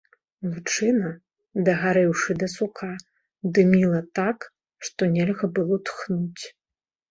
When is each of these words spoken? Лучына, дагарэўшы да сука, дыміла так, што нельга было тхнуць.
Лучына, 0.51 1.11
дагарэўшы 1.67 2.31
да 2.45 2.49
сука, 2.55 2.89
дыміла 3.59 4.01
так, 4.23 4.49
што 4.89 5.01
нельга 5.15 5.45
было 5.61 5.75
тхнуць. 5.93 6.43